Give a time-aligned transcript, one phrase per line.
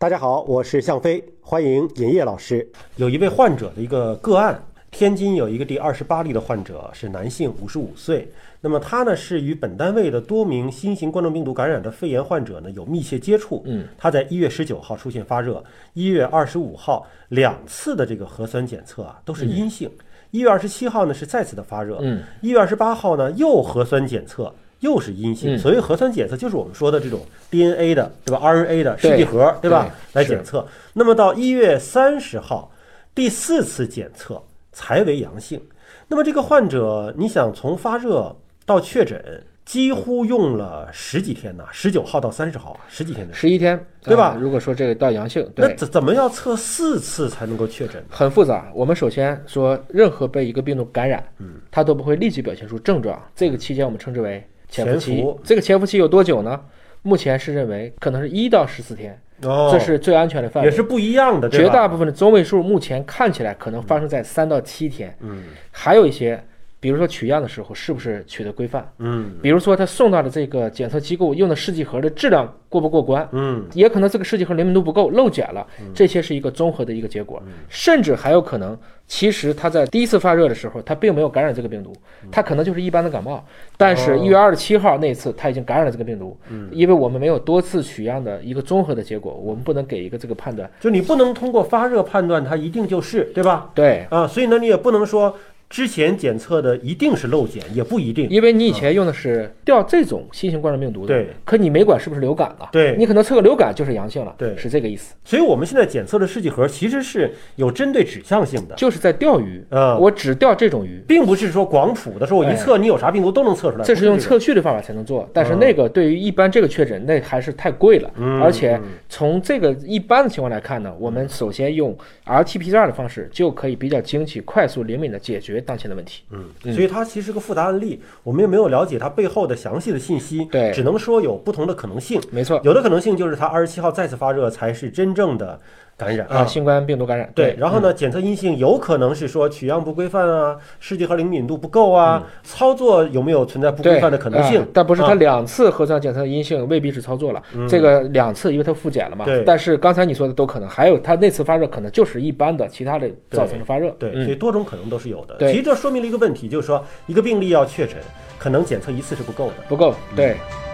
[0.00, 2.66] 大家好，我是向飞，欢迎尹烨老师。
[2.96, 4.58] 有一位患者的一个个案，
[4.90, 8.26] 天津有一个第二十八例的患者是男性，五十五岁。
[8.62, 13.62] 那么他呢是与本单位的多名新型冠状病毒感染的肺炎患者呢有密切接触。
[13.66, 19.90] 嗯，他在一月十九号出现发热，一月二十五号两次的这个核酸检测啊都是阴性。
[20.30, 21.98] 一月二十七号呢是再次的发热。
[22.00, 24.50] 嗯，一月二十八号呢又核酸检测。
[24.80, 29.88] 又是阴性，嗯所以核酸检测就是我们说的这种 DNA 的，对吧？RNA 的试剂盒，对吧？
[30.14, 30.66] 来检测。
[30.92, 32.70] 那么到一月三十号，
[33.14, 34.42] 第四次检测
[34.72, 35.60] 才为阳性。
[36.08, 38.34] 那么这个患者，你想从发热
[38.66, 43.50] 到确诊，几乎用了十几天呢，十九号到三十号啊，十几天的时间。
[43.50, 48.02] 十一天，对吧啊如果说这个到阳性，那怎怎么要测四次才能够确诊？
[48.10, 48.72] 很复杂。
[48.74, 53.22] 我们首先说，任何被一个病毒感染，嗯，它都不会立即表现出症状。
[53.36, 55.26] 这个期间我们称之为潜伏期。
[55.44, 56.60] 这个潜伏期有多久呢？
[57.02, 60.68] 目前是认为可能是一到十四天，哦，这是最安全的范围。
[60.68, 66.38] 也是不一样的，绝大部分的中位数目前看起来可能发生在三到七天，嗯还有一些，
[66.80, 69.32] 比如说取样的时候是不是取得规范，嗯。
[69.42, 73.64] 比如说他送到的这个检测机构用的试剂盒的质量过不过关，嗯。
[73.74, 81.92] 也可能这个试剂盒灵敏度不够，漏检了，这些是一个综合的一个结果，甚至还有可能，其实他在第一次发热的时候，他并没有感染这个病毒，
[82.32, 83.44] 他可能就是一般的感冒，
[83.76, 84.16] 但是哦。
[84.16, 86.38] 一月二十七号那次他已经感染了这个病毒，
[86.70, 93.70] 因为我们没有多次取样的一个综合的结果，我们不能给一个这个判断，就你不能通过发热判断它一定就是，对吧？
[93.74, 94.06] 对。
[94.10, 95.34] 啊，所以呢，你也不能说
[95.70, 98.28] 之前检测的一定是漏检，也不一定。
[98.28, 102.96] 因为你以前用的是调这种新型冠状病毒的，对，可你没管是不是流感了，对。
[102.98, 104.56] 你可能测个流感就是阳性了，对。
[104.56, 113.84] 是这个意思，所以我们现在检测的试剂盒其实是有针对指向性的，就是在钓鱼，嗯，我只钓这种鱼，并不是说广谱的，时候我一测你有啥病毒都能测出来。
[113.84, 118.42] 哎这是用测序的方法才能做，但是嗯那个对于一般这个确诊，那还是太贵了，嗯。
[118.42, 121.96] 而且嗯从这个一般的情况来看呢，我们首先用
[122.26, 126.22] RT-PCR 的方式就可以比较精细、快速、灵敏的解决当前的问题。
[126.30, 126.44] 嗯，
[126.74, 132.20] 所以它其实是个复杂案例，我们也没有了解它背后的详细的信息，对只能说有不同的可能性。
[132.30, 135.60] 没错，有的可能性就是它二十七号再次发热才是真正的
[136.00, 144.66] 感染啊，新冠病毒感染，对，然后呢，检测阴性有可能是说取样不规范啊，试剂盒灵敏度不够啊，操作有没有存在不规范的可能性啊？
[144.72, 149.44] 但不是他啊两次核酸检测阴性未必是操作了，这个两次因为他复检了嘛对。
[149.44, 153.90] 但是刚才你说的都可能，还有他那次发热可能就是一般的其他的造成的发热。
[153.98, 155.34] 对，嗯所以多种可能都是有的。
[155.34, 157.96] 对其实这说明了一个问题，就是说一个病例要确诊，
[158.38, 159.54] 可能检测一次是不够的。
[159.68, 160.32] 不够，对。
[160.32, 160.69] 嗯